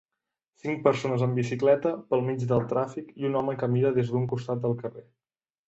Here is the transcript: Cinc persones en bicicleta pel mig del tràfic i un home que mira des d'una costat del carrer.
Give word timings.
Cinc 0.61 0.79
persones 0.87 1.25
en 1.25 1.35
bicicleta 1.39 1.91
pel 2.13 2.25
mig 2.31 2.47
del 2.53 2.65
tràfic 2.73 3.13
i 3.23 3.29
un 3.31 3.39
home 3.43 3.57
que 3.61 3.73
mira 3.77 3.95
des 4.01 4.13
d'una 4.15 4.33
costat 4.35 4.67
del 4.67 4.77
carrer. 4.85 5.09